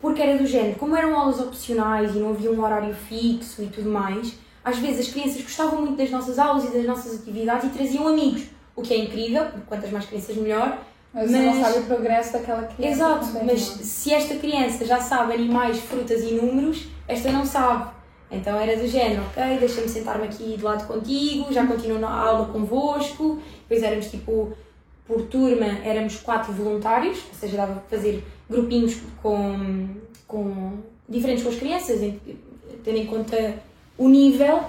[0.00, 3.66] porque era do género, como eram aulas opcionais e não havia um horário fixo e
[3.66, 7.64] tudo mais, às vezes as crianças gostavam muito das nossas aulas e das nossas atividades
[7.64, 8.42] e traziam amigos,
[8.76, 10.78] o que é incrível, porque quantas mais crianças melhor.
[11.12, 12.94] Mas você não mas- sabe o progresso daquela criança.
[12.94, 13.82] Exato, mas é?
[13.82, 17.90] se esta criança já sabe animais, frutas e números, esta não sabe.
[18.30, 22.46] Então era do género, ok, deixa-me sentar-me aqui do lado contigo, já continuo na aula
[22.46, 23.40] convosco.
[23.62, 24.52] Depois éramos tipo,
[25.06, 29.88] por turma, éramos quatro voluntários, ou seja, dava para fazer grupinhos com,
[30.26, 30.74] com
[31.08, 32.00] diferentes com as crianças,
[32.84, 33.54] tendo em conta
[33.96, 34.62] o nível.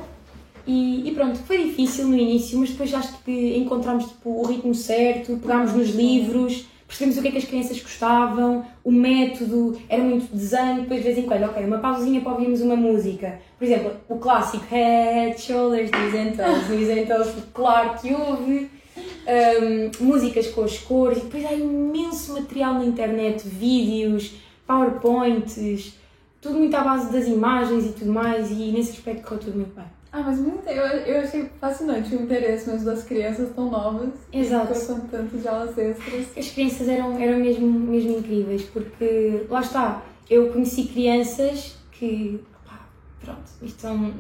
[0.66, 4.74] E, e pronto, foi difícil no início, mas depois acho que encontramos tipo, o ritmo
[4.74, 10.04] certo, pegámos nos livros, percebemos o que é que as crianças gostavam, o método, era
[10.04, 13.40] muito desenho, depois de vez em quando, ok, uma pausinha para ouvirmos uma música.
[13.60, 18.72] Por exemplo, o clássico Head, Shoulders, and Toes, claro que houve.
[19.00, 24.34] Hum, músicas com as cores, e depois há imenso material na internet, vídeos,
[24.68, 25.94] powerpoints,
[26.42, 29.76] tudo muito à base das imagens e tudo mais, e nesse aspecto correu tudo muito
[29.76, 29.99] bem.
[30.12, 34.10] Ah, mas muito, eu, eu achei fascinante o interesse mesmo das crianças tão novas.
[34.34, 34.74] Exato.
[34.74, 36.38] E com de aulas extras.
[36.38, 42.88] As crianças eram, eram mesmo, mesmo incríveis, porque lá está, eu conheci crianças que, pá,
[43.24, 44.12] pronto, isto são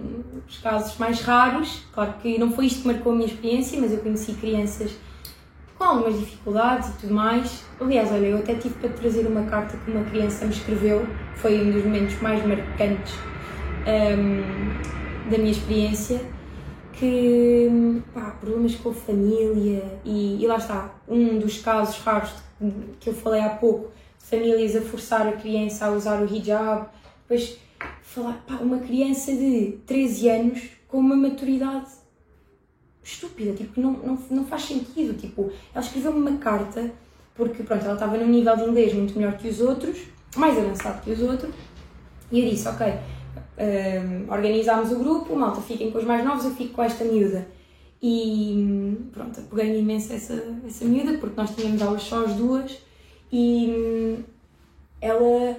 [0.48, 3.92] os casos mais raros, claro que não foi isto que marcou a minha experiência, mas
[3.92, 4.92] eu conheci crianças
[5.76, 7.64] com algumas dificuldades e tudo mais.
[7.82, 11.04] Aliás, olha, eu até tive para trazer uma carta que uma criança me escreveu,
[11.38, 13.16] foi um dos momentos mais marcantes
[13.88, 14.99] hum,
[15.30, 16.22] da minha experiência,
[16.94, 22.32] que pá, problemas com a família e, e lá está, um dos casos raros
[23.00, 26.88] que eu falei há pouco, famílias a forçar a criança a usar o hijab,
[27.22, 27.58] depois
[28.02, 31.92] falar, pá, uma criança de 13 anos com uma maturidade
[33.02, 36.92] estúpida, tipo, não, não, não faz sentido, tipo, ela escreveu-me uma carta,
[37.34, 40.00] porque pronto, ela estava num nível de inglês muito melhor que os outros,
[40.36, 41.54] mais avançado que os outros,
[42.32, 42.94] e eu disse, ok,
[43.60, 47.48] hum, organizámos o grupo, malta, fiquem com os mais novos, eu fico com esta miúda.
[48.02, 52.78] E pronto, peguei imenso essa, essa miúda, porque nós tínhamos aulas só as duas,
[53.32, 54.24] e hum,
[55.02, 55.58] ela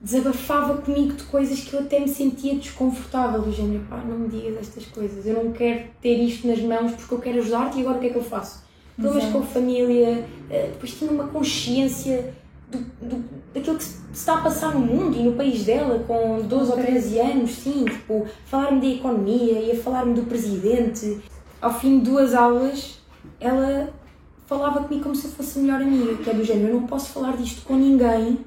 [0.00, 4.28] desabafava comigo de coisas que eu até me sentia desconfortável, do género, pá, não me
[4.28, 7.80] digas estas coisas, eu não quero ter isto nas mãos porque eu quero ajudar-te e
[7.82, 8.64] agora o que é que eu faço?
[8.96, 12.34] Problemas com a família, eh, depois tinha uma consciência
[12.70, 16.40] do, do, daquilo que se está a passar no mundo e no país dela, com
[16.42, 21.20] 12 ou 13 anos, sim, tipo, falar-me da economia, ia falar-me do presidente.
[21.60, 23.00] Ao fim de duas aulas,
[23.38, 23.92] ela
[24.46, 26.86] falava comigo como se eu fosse a melhor amiga, que é do género, eu não
[26.86, 28.38] posso falar disto com ninguém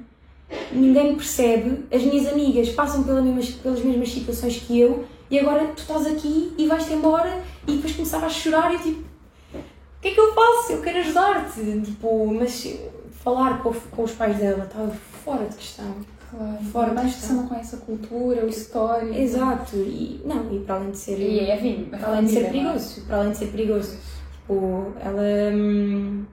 [0.72, 5.38] ninguém me percebe, as minhas amigas passam pela mesmas, pelas mesmas situações que eu e
[5.38, 10.00] agora tu estás aqui e vais-te embora e depois começava a chorar e tipo, o
[10.00, 10.72] que é que eu faço?
[10.72, 12.78] Eu quero ajudar-te, tipo, mas
[13.24, 14.90] falar com, com os pais dela estava
[15.24, 15.94] fora de questão.
[16.30, 16.64] Claro.
[16.72, 19.18] Fora, mais que você não conhece a cultura, a história.
[19.18, 21.18] Exato, e não, e para além de ser.
[21.18, 21.90] E é vindo.
[21.90, 23.96] Para além de ser perigoso, para além de ser perigoso.
[24.32, 25.22] Tipo, ela.
[25.54, 26.24] Hum,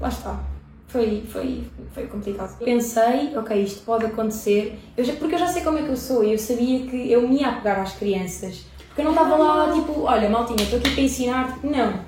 [0.00, 0.40] lá está.
[0.88, 2.58] Foi, foi, foi complicado.
[2.58, 5.96] Pensei, ok, isto pode acontecer, eu já, porque eu já sei como é que eu
[5.96, 8.66] sou e eu sabia que eu me ia apegar às crianças.
[8.88, 11.52] Porque eu não estava lá, tipo, olha, maltinha, estou aqui para ensinar.
[11.52, 12.00] Tipo, não.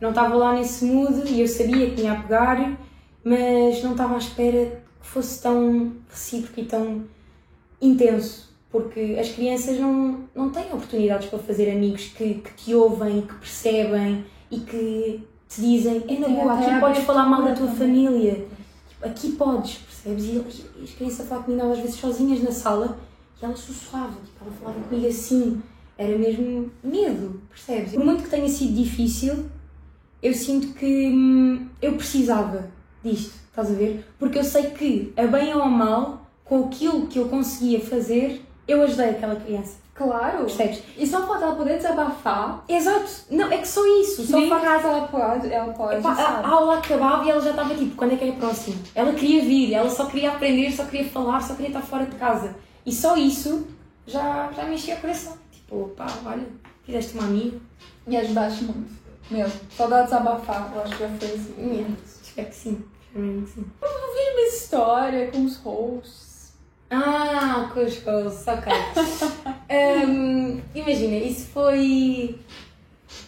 [0.00, 2.78] Não estava lá nesse mood e eu sabia que me ia apegar,
[3.28, 7.04] mas não estava à espera que fosse tão recíproco e tão
[7.80, 8.48] intenso.
[8.70, 13.34] Porque as crianças não, não têm oportunidades para fazer amigos que, que te ouvem, que
[13.34, 18.46] percebem e que te dizem, é na boa, aqui podes falar mal da tua família,
[18.88, 20.24] tipo, aqui podes, percebes?
[20.24, 22.98] E, e as crianças falavam comigo às vezes sozinhas na sala
[23.40, 25.62] e ela sussurrava, tipo, ela falava comigo assim,
[25.96, 27.92] era mesmo medo, percebes?
[27.92, 29.46] Por muito que tenha sido difícil,
[30.22, 32.68] eu sinto que hum, eu precisava
[33.02, 34.06] disto, estás a ver?
[34.18, 38.44] Porque eu sei que, a bem ou a mal, com aquilo que eu conseguia fazer,
[38.66, 39.76] eu ajudei aquela criança.
[39.94, 40.44] Claro.
[40.44, 40.80] Percebes?
[40.96, 42.62] E só falta ela poder desabafar.
[42.68, 43.10] Exato.
[43.30, 44.24] Não, é que só isso.
[44.24, 46.44] Só Nem fa- casa ela pode, ela pode, Epá, a, sabe?
[46.46, 48.76] a aula acabava e ela já estava tipo, quando é que é a próxima?
[48.94, 52.14] Ela queria vir, ela só queria aprender, só queria falar, só queria estar fora de
[52.14, 52.54] casa.
[52.86, 53.66] E só isso
[54.06, 55.36] já, já me enchia o coração.
[55.50, 56.46] Tipo, pá, olha,
[56.84, 57.58] fizeste uma amiga.
[58.06, 58.90] E ajudaste muito.
[59.28, 59.60] Mesmo.
[59.76, 61.96] Só dela desabafar, eu acho que já foi assim.
[62.38, 62.84] Espero que sim.
[63.14, 63.64] Sim.
[63.82, 66.52] Vi uma história com os hosts.
[66.88, 68.72] Ah, com os hosts, ok.
[69.70, 72.38] Hum, imagina, isso foi.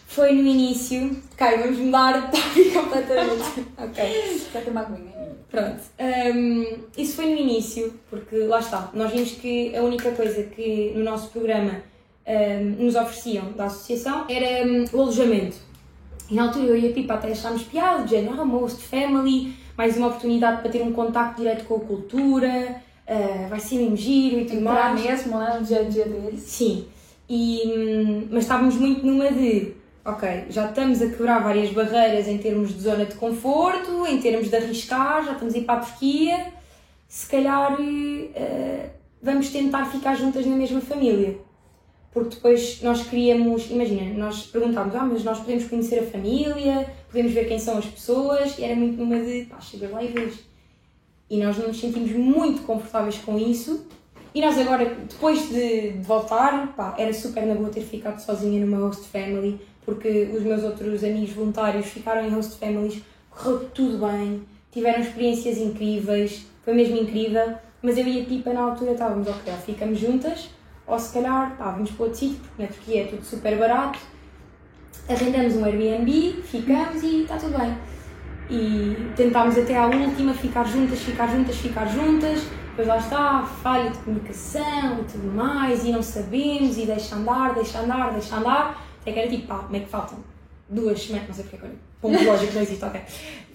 [0.07, 1.21] Foi no início.
[1.33, 3.67] Ok, vamos mudar de tópico completamente.
[3.77, 4.71] ok.
[4.71, 5.35] Uma aguinha aí.
[5.49, 5.81] Pronto.
[5.99, 8.89] Hum, isso foi no início, porque lá está.
[8.93, 11.83] Nós vimos que a única coisa que no nosso programa
[12.25, 15.70] hum, nos ofereciam da associação era hum, o alojamento.
[16.29, 18.81] E na altura eu e a Pipa até achámos piada, de género, ah, uma host
[18.83, 23.77] family, mais uma oportunidade para ter um contacto direto com a cultura, ah, vai ser
[23.77, 25.01] mesmo giro e tudo mais.
[25.01, 26.41] mesmo, né, no dia a dia deles.
[26.41, 26.85] Sim,
[27.29, 29.73] e, hum, mas estávamos muito numa de,
[30.05, 34.49] ok, já estamos a quebrar várias barreiras em termos de zona de conforto, em termos
[34.49, 36.47] de arriscar, já estamos a ir para a Turquia,
[37.07, 38.89] se calhar eh,
[39.21, 41.37] vamos tentar ficar juntas na mesma família.
[42.13, 47.31] Porque depois nós queríamos, imagina, nós perguntávamos, ah, mas nós podemos conhecer a família, podemos
[47.31, 50.39] ver quem são as pessoas, e era muito numa de, pá, chega lá e vês.
[51.29, 53.85] E nós não nos sentimos muito confortáveis com isso,
[54.33, 58.65] e nós agora, depois de, de voltar, pá, era super na boa ter ficado sozinha
[58.65, 64.05] numa host family, porque os meus outros amigos voluntários ficaram em host families, correu tudo
[64.05, 69.27] bem, tiveram experiências incríveis, foi mesmo incrível, mas eu e a Pipa na altura estávamos,
[69.27, 70.49] ok, ficamos juntas,
[70.85, 73.99] ou se calhar, pá, vamos para outro sítio, porque na Turquia é tudo super barato,
[75.09, 77.77] arrendamos um Airbnb, ficamos e está tudo bem.
[78.49, 83.89] E tentámos até à última ficar juntas, ficar juntas, ficar juntas, depois lá está, falha
[83.89, 88.83] de comunicação e tudo mais, e não sabemos, e deixa andar, deixa andar, deixa andar,
[89.01, 90.19] até que era tipo, pá, como é que faltam
[90.69, 93.01] duas semanas, não sei porque agora, ponto lógico não existe, ok.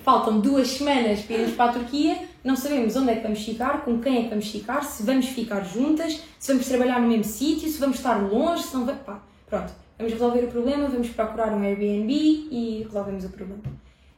[0.07, 3.85] Faltam duas semanas para irmos para a Turquia, não sabemos onde é que vamos ficar,
[3.85, 7.25] com quem é que vamos ficar, se vamos ficar juntas, se vamos trabalhar no mesmo
[7.25, 9.73] sítio, se vamos estar longe, se não pá, pronto.
[9.99, 13.65] Vamos resolver o problema, vamos procurar um Airbnb e resolvemos o problema.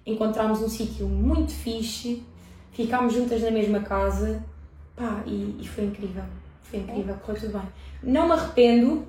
[0.05, 2.23] Encontramos um sítio muito fixe,
[2.71, 4.45] ficámos juntas na mesma casa,
[4.95, 6.25] pá, e, e foi incrível.
[6.65, 7.69] Foi incrível, correu tudo bem.
[8.03, 9.07] Não me arrependo,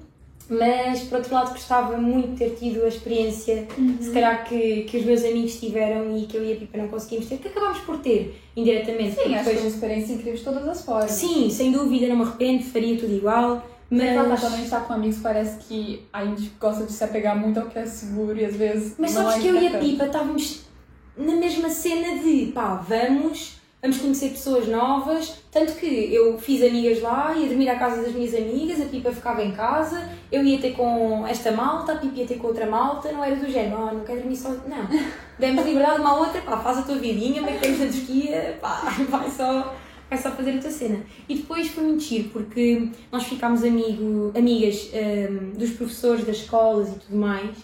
[0.49, 3.67] mas por outro lado gostava muito de ter tido a experiência,
[4.01, 6.87] se calhar que, que os meus amigos tiveram e que eu e a Pipa não
[6.87, 9.15] conseguimos ter, que acabámos por ter indiretamente.
[9.15, 11.11] Sim, acho que depois- foi uma experiência incrível de todas as formas.
[11.11, 15.57] Sim, sem dúvida, não me arrependo, faria tudo igual, Mas gente tá com amigos, parece
[15.67, 18.95] que a gente gosta de se apegar muito ao que é seguro e às vezes.
[18.97, 19.79] Mas sabes é que eu e a.
[19.79, 20.61] Pipa estávamos
[21.17, 25.41] na mesma cena de pá, vamos, vamos conhecer pessoas novas.
[25.51, 29.11] Tanto que eu fiz amigas lá, ia dormir à casa das minhas amigas, a Pipa
[29.11, 32.65] ficava em casa, eu ia ter com esta malta, a Pipa ia ter com outra
[32.65, 34.49] malta, não era do género, oh, não quero dormir só.
[34.49, 34.87] Não.
[35.37, 38.57] Demos liberdade uma à outra, pá, faz a tua vidinha, como que tens na Turquia,
[38.61, 39.75] pá, vai só.
[40.09, 41.01] Vai só fazer a tua cena.
[41.27, 46.99] E depois foi giro, porque nós ficámos amigo, amigas hum, dos professores das escolas e
[46.99, 47.55] tudo mais.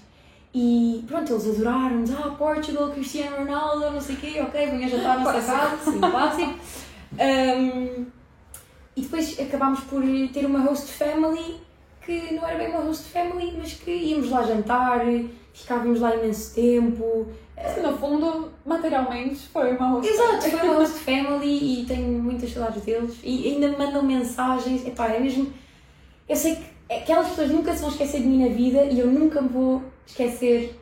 [0.58, 2.12] E pronto, eles adoraram-nos.
[2.12, 6.00] Ah, Portugal, Cristiano Ronaldo, não sei o quê, ok, venha jantar à nossa casa, sim,
[6.00, 6.54] clássico.
[7.15, 8.06] Um,
[8.96, 11.58] e depois acabámos por ter uma host family
[12.06, 15.02] que não era bem uma host family, mas que íamos lá jantar,
[15.54, 21.00] ficávamos lá imenso tempo, Mas, no fundo, materialmente, foi uma host Exato, foi uma host
[21.00, 24.88] family e tenho muitas saudades deles e ainda me mandam mensagens.
[24.88, 25.52] Epá, é mesmo.
[26.30, 29.08] Eu sei que aquelas pessoas nunca se vão esquecer de mim na vida e eu
[29.08, 30.76] nunca me vou esquecer.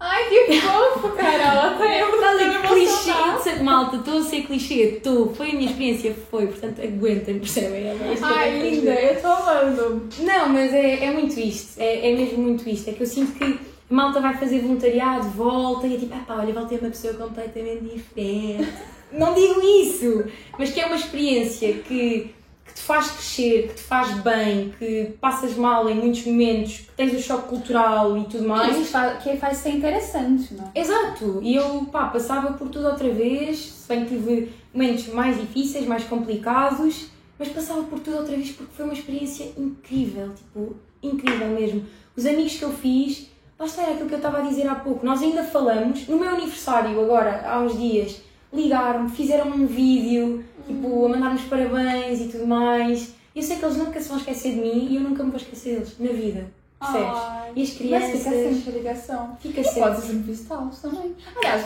[0.00, 1.74] Ai, que fofo, Carol!
[1.74, 5.34] Até eu Estás tô a clichê, malta, estou a ser clichê, estou.
[5.34, 7.88] Foi a minha experiência, foi, portanto aguentem, percebem?
[7.88, 10.08] É que Ai, linda, eu tô amando.
[10.20, 12.88] Não, mas é, é muito isto, é, é mesmo muito isto.
[12.88, 16.24] É que eu sinto que a malta vai fazer voluntariado, volta e é tipo, ah
[16.26, 18.68] pá, olha, voltei uma pessoa completamente diferente.
[19.10, 20.24] Não digo isso,
[20.58, 22.32] mas que é uma experiência que,
[22.68, 26.92] que te faz crescer, que te faz bem, que passas mal em muitos momentos, que
[26.92, 28.76] tens o choque cultural e tudo mais.
[28.76, 30.78] Isso faz, que faz ser interessante, não é?
[30.78, 35.40] Exato, e eu pá, passava por tudo outra vez, se bem que tive momentos mais
[35.40, 37.06] difíceis, mais complicados,
[37.38, 41.86] mas passava por tudo outra vez porque foi uma experiência incrível, tipo, incrível mesmo.
[42.14, 44.74] Os amigos que eu fiz, lá está, era aquilo que eu estava a dizer há
[44.74, 48.20] pouco, nós ainda falamos, no meu aniversário agora, há uns dias,
[48.52, 53.14] ligaram-me, fizeram um vídeo, tipo, a mandar-nos parabéns e tudo mais.
[53.34, 55.38] Eu sei que eles nunca se vão esquecer de mim e eu nunca me vou
[55.40, 56.46] esquecer deles, na vida,
[56.80, 57.08] percebes?
[57.18, 58.10] Ai, E as Mas crianças...
[58.18, 59.36] fica sempre a ligação.
[59.40, 59.80] Fica E sempre.
[59.80, 61.14] podes entrevistá-los também.
[61.36, 61.64] Aliás,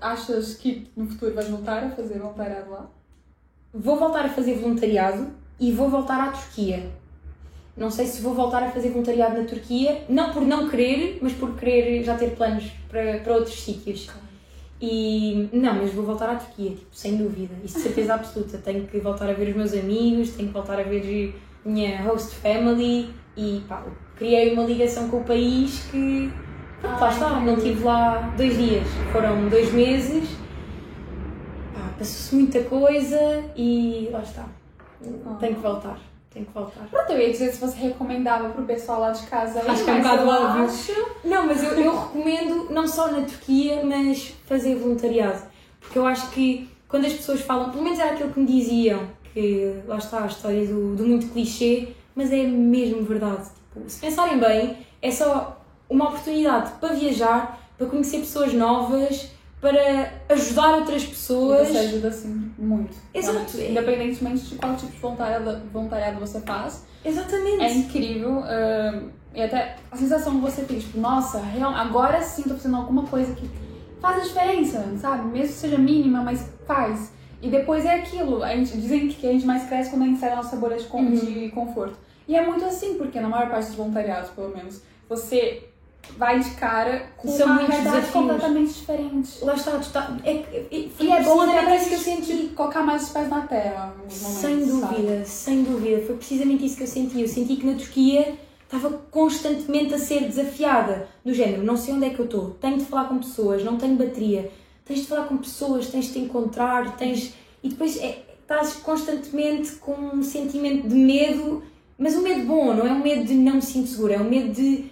[0.00, 2.86] achas que no futuro vais voltar a fazer voluntariado lá?
[3.72, 6.90] Vou voltar a fazer voluntariado e vou voltar à Turquia.
[7.76, 11.32] Não sei se vou voltar a fazer voluntariado na Turquia, não por não querer, mas
[11.32, 14.10] por querer já ter planos para, para outros sítios.
[14.80, 18.58] E não, mas vou voltar à Turquia, tipo, sem dúvida, isso de certeza absoluta.
[18.58, 22.02] Tenho que voltar a ver os meus amigos, tenho que voltar a ver a minha
[22.02, 23.84] host family e pá,
[24.16, 26.32] criei uma ligação com o país que
[26.80, 30.28] pronto, lá Ai, está, não estive lá dois dias, foram dois meses,
[31.98, 34.46] passou-se muita coisa e lá está.
[35.38, 35.98] Tenho que voltar,
[36.30, 36.86] tenho que voltar.
[36.90, 39.60] Pronto, eu ia dizer se você recomendava pro pessoal lá de casa.
[39.66, 40.64] Acho que é um bocado óbvio.
[40.64, 45.42] acho- Não, mas eu, eu recomendo não só na Turquia, mas fazer voluntariado.
[45.80, 49.00] Porque eu acho que quando as pessoas falam, pelo menos era aquilo que me diziam,
[49.32, 53.48] que lá está a história do, do muito clichê, mas é mesmo verdade.
[53.72, 60.12] Tipo, se pensarem bem, é só uma oportunidade para viajar, para conhecer pessoas novas, para
[60.30, 61.68] ajudar outras pessoas.
[61.68, 62.96] Você ajuda assim muito.
[63.12, 63.38] Exato.
[63.56, 67.62] Realmente, Independentemente de qual tipo de voluntariado, voluntariado você faz, Exatamente.
[67.62, 68.42] é incrível.
[68.44, 69.02] ah,
[69.34, 73.06] e até a sensação que você tem, tipo, nossa, real, agora sim tô fazendo alguma
[73.06, 73.48] coisa que
[74.00, 75.24] faz a diferença, sabe?
[75.28, 77.12] Mesmo que seja mínima, mas faz.
[77.40, 78.42] E depois é aquilo.
[78.42, 80.76] A gente, dizem que a gente mais cresce quando a gente sai da nossa bolha
[80.78, 81.14] de, Uhum.
[81.14, 81.96] de conforto.
[82.26, 85.69] E é muito assim, porque na maior parte dos voluntariados, pelo menos, você
[86.16, 88.10] vai de cara com São uma realidade desafios.
[88.12, 89.44] completamente diferente.
[89.44, 90.66] Lá está, tu tá, é, é,
[91.00, 92.48] E é bom até pra isso que eu senti.
[92.54, 93.92] colocar mais os pés na terra.
[93.96, 94.70] momentos, Sem sabe?
[94.96, 96.02] dúvida, sem dúvida.
[96.06, 97.20] Foi precisamente isso que eu senti.
[97.20, 98.34] Eu senti que na Turquia
[98.64, 101.08] estava constantemente a ser desafiada.
[101.24, 103.76] Do género, não sei onde é que eu estou, tenho de falar com pessoas, não
[103.76, 104.50] tenho bateria.
[104.84, 107.34] Tens de falar com pessoas, tens de te encontrar, tens.
[107.62, 111.62] E depois é, estás constantemente com um sentimento de medo,
[111.96, 114.28] mas um medo bom, não é um medo de não me sinto segura, é um
[114.28, 114.89] medo de.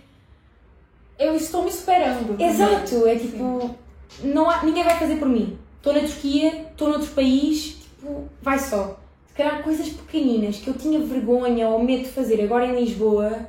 [1.18, 2.40] Eu estou me esperando.
[2.40, 3.74] Exato, é tipo.
[4.22, 5.58] Não há, ninguém vai fazer por mim.
[5.76, 8.98] Estou na Turquia, estou noutro país, tipo, vai só.
[9.28, 13.48] Se calhar coisas pequeninas que eu tinha vergonha ou medo de fazer agora em Lisboa,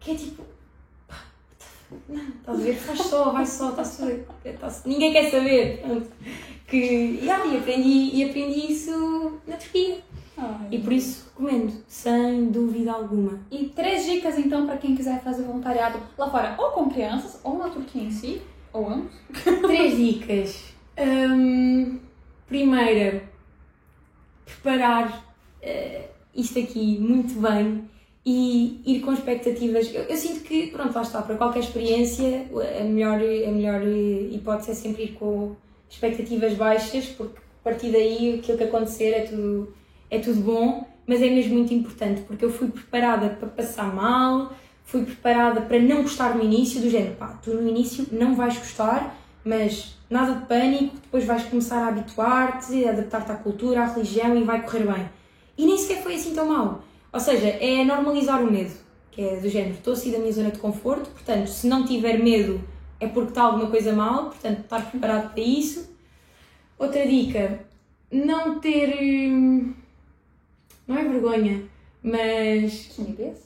[0.00, 0.42] que é tipo.
[2.08, 2.74] Não, estás a ver?
[2.76, 5.82] Faz só, vai só, está-se tudo- está-se- Ninguém quer saber.
[6.66, 6.76] Que,
[7.22, 9.98] yeah, e, aprendi, e aprendi isso na Turquia.
[10.38, 10.68] Ai.
[10.70, 13.40] E por isso recomendo, sem dúvida alguma.
[13.50, 17.58] E três dicas então pra quem quiser fazer voluntariado lá fora, ou com crianças, ou
[17.58, 18.40] na Turquia em si,
[18.72, 19.12] ou ambos.
[19.62, 20.64] Três dicas.
[20.98, 21.98] Hum,
[22.46, 23.24] primeira,
[24.44, 25.24] preparar
[25.60, 27.88] eh, isto aqui muito bem
[28.24, 29.92] e ir com expectativas.
[29.92, 32.46] Eu, eu sinto que, pronto, lá está, para qualquer experiência,
[32.78, 35.56] a melhor, a melhor eh, hipótese é sempre ir com
[35.88, 39.72] expectativas baixas, porque a partir daí aquilo que acontecer é tudo,
[40.10, 44.52] é tudo bom, mas é mesmo muito importante, porque eu fui preparada para passar mal,
[44.84, 48.56] fui preparada para não gostar no início, do género, pá, tu no início não vais
[48.56, 53.86] gostar, mas nada de pânico, depois vais começar a habituar-te, a adaptar-te à cultura, à
[53.86, 55.08] religião e vai correr bem.
[55.56, 56.84] E nem sequer foi assim tão mal.
[57.12, 58.72] Ou seja, é normalizar o medo,
[59.10, 61.84] que é do género, estou a sair da minha zona de conforto, portanto, se não
[61.84, 62.60] tiver medo
[63.00, 65.88] é porque está alguma coisa mal, portanto, estar preparado para isso.
[66.78, 67.60] Outra dica,
[68.10, 68.96] não ter.
[69.00, 69.74] hum,
[70.88, 71.62] Não é vergonha,
[72.02, 73.36] mas Timidez?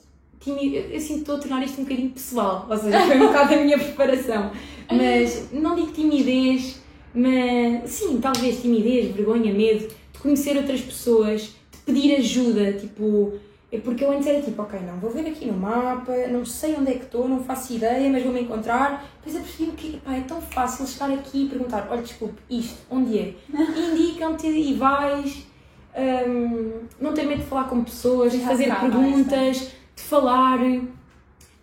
[0.41, 3.27] timi- eu, sinto que estou a tornar isto um bocadinho pessoal, ou seja, foi um
[3.29, 4.51] bocado a minha preparação.
[4.91, 6.81] Mas não digo timidez,
[7.15, 13.33] mas sim, talvez timidez, vergonha, medo de conhecer outras pessoas, de pedir ajuda, tipo,
[13.73, 16.75] É porque eu antes era tipo, ok, não, vou ver aqui no mapa, não sei
[16.75, 19.11] onde é que estou, não faço ideia, mas vou-me encontrar.
[19.17, 22.77] Depois eu percebi que pá, é tão fácil chegar aqui e perguntar, olha, desculpe, isto,
[22.91, 23.35] onde é?
[23.51, 25.47] Indicam-te e vais.
[25.97, 29.57] Hum, não ter medo de falar com pessoas, de fazer perguntas,
[29.97, 30.59] de falar.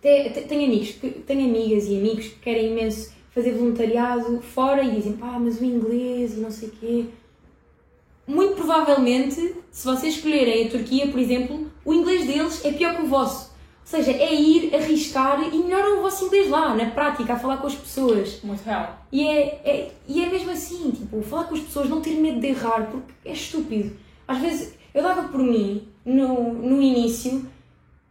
[0.02, 0.94] Te- te- Tenho amigos,
[1.26, 5.64] tenho amigas e amigos que querem imenso fazer voluntariado fora e dizem, pá, mas o
[5.64, 7.04] inglês e não sei o quê.
[8.26, 13.02] Muito provavelmente, se vocês escolherem a Turquia, por exemplo, o inglês deles é pior que
[13.02, 13.50] o vosso.
[13.50, 17.56] Ou seja, é ir arriscar e melhorar o vosso inglês lá, na prática, a falar
[17.56, 18.40] com as pessoas.
[18.44, 19.04] Muito real.
[19.10, 22.38] E é, é- e é mesmo assim, tipo, falar com as pessoas, não ter medo
[22.40, 23.96] de errar, porque é estúpido.
[24.30, 27.44] Às vezes, eu dava por mim, no, no início,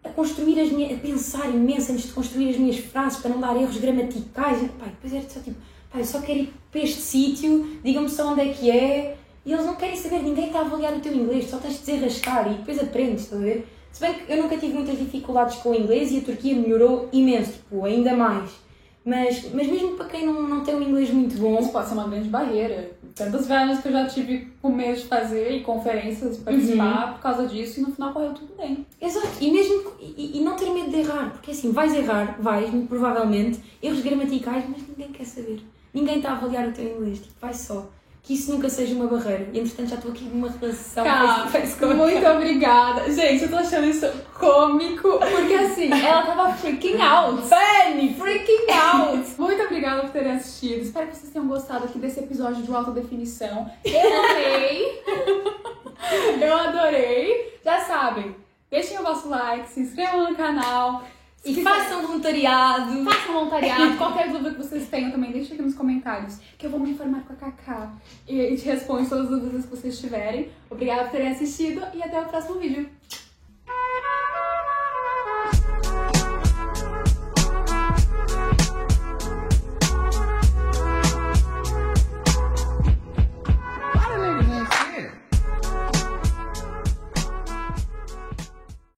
[0.03, 3.39] a construir as minhas, a pensar imenso antes de construir as minhas frases, para não
[3.39, 4.59] dar erros gramaticais.
[4.78, 5.55] Pá, depois era só tipo,
[5.89, 9.15] pá, eu só quero ir para este sítio, digam-me só onde é que é.
[9.45, 11.86] E eles não querem saber, ninguém está a avaliar o teu inglês, só tens de
[11.86, 13.67] desenrascar e depois aprendes, estás a ver?
[13.89, 17.07] Se bem que eu nunca tive muitas dificuldades com o inglês e a Turquia melhorou
[17.13, 18.51] imenso, tipo, ainda mais.
[19.10, 21.95] Mas, mas mesmo para quem não, não tem um inglês muito bom, Isso pode ser
[21.95, 22.91] uma grande barreira.
[23.16, 27.47] Tantas viagens que eu já tive com medo de fazer e conferências participar por causa
[27.47, 28.86] disso e no final correu tudo bem.
[29.01, 32.70] Exato, e mesmo e, e não ter medo de errar, porque assim, vais errar, vais,
[32.88, 35.60] provavelmente, erros gramaticais, mas ninguém quer saber.
[35.91, 37.89] Ninguém está a avaliar o teu inglês, tipo, vai só.
[38.22, 39.49] Que isso nunca seja uma barreira.
[39.51, 43.11] E entretanto já estou aqui numa relação Cara, face to face com muito obrigada.
[43.11, 44.07] Gente, eu tô achando isso
[44.38, 47.41] cômico, porque assim, ela tava freaking out.
[47.47, 48.13] Fanny!
[48.13, 49.30] Freaking out!
[49.38, 50.82] Muito obrigada por terem assistido.
[50.82, 53.72] Espero que vocês tenham gostado aqui desse episódio de alta definição.
[53.84, 55.01] Eu amei!
[56.41, 57.59] Eu adorei!
[57.63, 58.36] Já sabem,
[58.70, 61.03] deixem o vosso like, se inscrevam no canal.
[61.41, 63.03] Se E quiser- façam voluntariado.
[63.05, 66.79] Façam voluntariado, qualquer dúvida que vocês tenham também, deixem aqui nos comentários, que eu vou
[66.79, 67.93] me informar com a Kaká
[68.27, 70.49] e, e te respondo todas as dúvidas que vocês tiverem.
[70.69, 72.89] Obrigada por terem assistido e até o próximo vídeo.